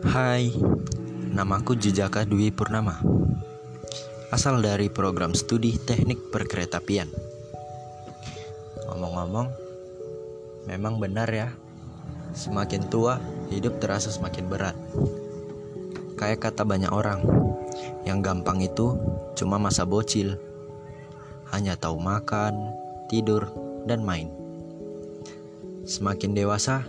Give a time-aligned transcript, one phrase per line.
[0.00, 0.48] Hai,
[1.36, 2.96] namaku Jejaka Dwi Purnama.
[4.32, 7.12] Asal dari program studi teknik perkeretapian.
[8.88, 9.52] Ngomong-ngomong,
[10.64, 11.52] memang benar ya,
[12.32, 13.20] semakin tua
[13.52, 14.76] hidup terasa semakin berat.
[16.16, 17.20] Kayak kata banyak orang,
[18.08, 18.96] yang gampang itu
[19.36, 20.40] cuma masa bocil.
[21.52, 22.72] Hanya tahu makan,
[23.12, 23.44] tidur,
[23.84, 24.32] dan main.
[25.84, 26.88] Semakin dewasa,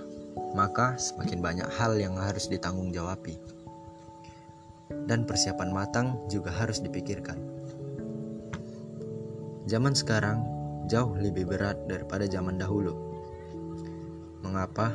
[0.53, 3.37] maka semakin banyak hal yang harus ditanggung-jawabi.
[5.09, 7.39] Dan persiapan matang juga harus dipikirkan.
[9.65, 10.43] Zaman sekarang
[10.91, 12.93] jauh lebih berat daripada zaman dahulu.
[14.43, 14.91] Mengapa?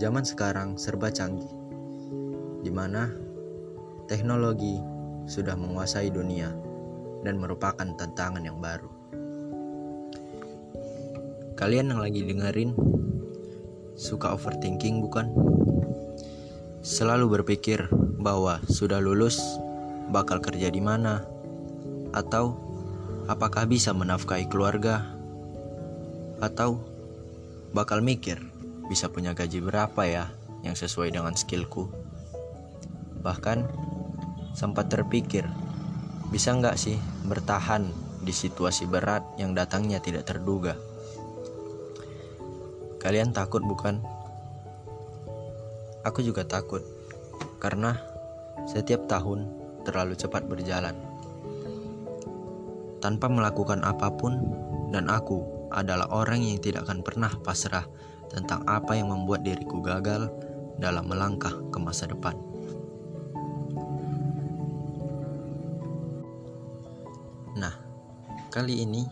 [0.00, 1.52] Zaman sekarang serba canggih,
[2.64, 3.12] di mana
[4.08, 4.80] teknologi
[5.28, 6.48] sudah menguasai dunia
[7.20, 8.88] dan merupakan tantangan yang baru.
[11.60, 12.72] Kalian yang lagi dengerin
[14.02, 15.30] Suka overthinking bukan?
[16.82, 17.86] Selalu berpikir
[18.18, 19.38] bahwa sudah lulus
[20.10, 21.22] bakal kerja di mana
[22.10, 22.58] atau
[23.30, 25.06] apakah bisa menafkahi keluarga
[26.42, 26.82] atau
[27.70, 28.42] bakal mikir
[28.90, 30.34] bisa punya gaji berapa ya
[30.66, 31.86] yang sesuai dengan skillku.
[33.22, 33.70] Bahkan
[34.58, 35.46] sempat terpikir
[36.34, 36.98] bisa nggak sih
[37.30, 37.86] bertahan
[38.18, 40.74] di situasi berat yang datangnya tidak terduga.
[43.02, 43.98] Kalian takut bukan?
[46.06, 46.86] Aku juga takut
[47.58, 47.98] karena
[48.62, 49.50] setiap tahun
[49.82, 50.94] terlalu cepat berjalan.
[53.02, 54.38] Tanpa melakukan apa pun
[54.94, 55.42] dan aku
[55.74, 57.82] adalah orang yang tidak akan pernah pasrah
[58.30, 60.30] tentang apa yang membuat diriku gagal
[60.78, 62.38] dalam melangkah ke masa depan.
[67.58, 67.74] Nah,
[68.54, 69.02] kali ini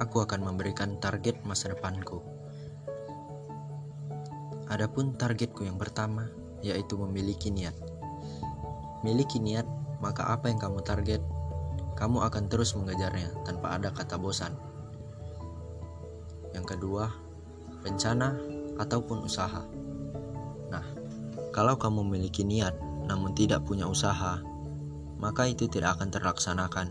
[0.00, 2.37] aku akan memberikan target masa depanku.
[4.68, 6.28] Adapun targetku yang pertama
[6.60, 7.74] yaitu memiliki niat.
[9.06, 9.64] Miliki niat,
[10.02, 11.22] maka apa yang kamu target,
[11.94, 14.54] kamu akan terus mengejarnya tanpa ada kata bosan.
[16.54, 17.10] Yang kedua,
[17.86, 18.34] rencana
[18.78, 19.62] ataupun usaha.
[20.70, 20.84] Nah,
[21.54, 22.74] kalau kamu memiliki niat
[23.06, 24.42] namun tidak punya usaha,
[25.18, 26.88] maka itu tidak akan terlaksanakan.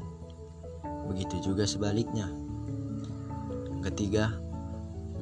[1.08, 2.28] Begitu juga sebaliknya.
[3.72, 4.36] Yang ketiga,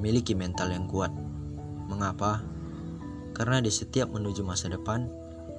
[0.02, 1.14] miliki mental yang kuat.
[1.86, 2.42] Mengapa?
[3.36, 5.06] Karena di setiap menuju masa depan,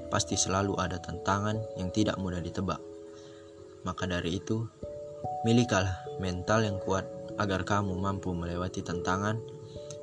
[0.07, 2.79] pasti selalu ada tantangan yang tidak mudah ditebak.
[3.83, 4.67] Maka dari itu,
[5.47, 7.07] milikilah mental yang kuat
[7.37, 9.37] agar kamu mampu melewati tantangan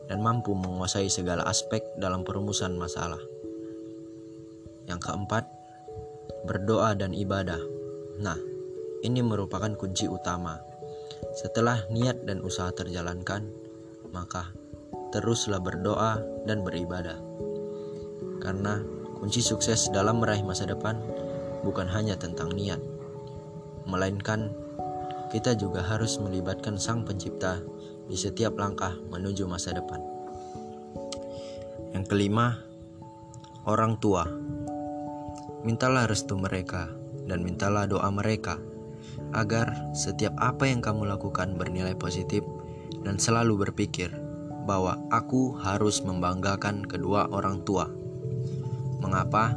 [0.07, 3.21] dan mampu menguasai segala aspek dalam perumusan masalah.
[4.85, 5.45] Yang keempat,
[6.45, 7.61] berdoa dan ibadah.
[8.21, 8.37] Nah,
[9.01, 10.61] ini merupakan kunci utama.
[11.35, 13.49] Setelah niat dan usaha terjalankan,
[14.13, 14.53] maka
[15.15, 17.23] teruslah berdoa dan beribadah.
[18.43, 18.83] Karena
[19.23, 20.99] kunci sukses dalam meraih masa depan
[21.63, 22.83] bukan hanya tentang niat,
[23.87, 24.51] melainkan
[25.31, 27.63] kita juga harus melibatkan Sang Pencipta
[28.11, 30.03] di setiap langkah menuju masa depan.
[31.95, 32.59] Yang kelima,
[33.71, 34.27] orang tua.
[35.65, 36.91] Mintalah restu mereka
[37.25, 38.61] dan mintalah doa mereka
[39.33, 42.45] agar setiap apa yang kamu lakukan bernilai positif
[43.01, 44.24] dan selalu berpikir
[44.65, 47.89] bahwa aku harus membanggakan kedua orang tua.
[49.05, 49.53] Mengapa?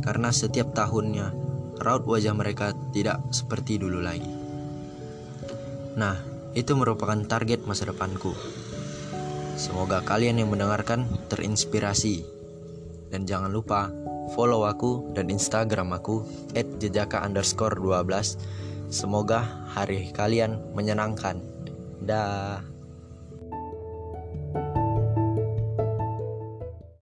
[0.00, 1.34] Karena setiap tahunnya
[1.82, 4.30] raut wajah mereka tidak seperti dulu lagi.
[5.98, 6.16] Nah,
[6.54, 8.32] itu merupakan target masa depanku.
[9.56, 12.24] Semoga kalian yang mendengarkan terinspirasi.
[13.08, 13.88] Dan jangan lupa
[14.36, 16.22] follow aku dan Instagram aku
[16.54, 18.36] @jejaka underscore 12.
[18.92, 21.40] Semoga hari kalian menyenangkan.
[22.04, 22.75] Dah.